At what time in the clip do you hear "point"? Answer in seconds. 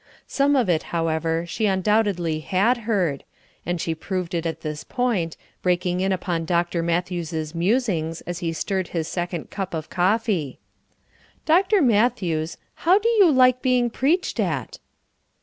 4.83-5.37